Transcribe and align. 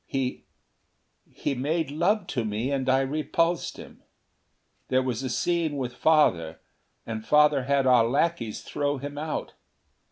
He 0.07 0.45
he 1.31 1.53
made 1.53 1.91
love 1.91 2.25
to 2.29 2.43
me, 2.43 2.71
and 2.71 2.89
I 2.89 3.01
repulsed 3.01 3.77
him. 3.77 4.01
There 4.87 5.03
was 5.03 5.21
a 5.21 5.29
scene 5.29 5.77
with 5.77 5.93
Father, 5.93 6.59
and 7.05 7.23
Father 7.23 7.65
had 7.65 7.85
our 7.85 8.07
lackeys 8.09 8.63
throw 8.63 8.97
him 8.97 9.19
out. 9.19 9.53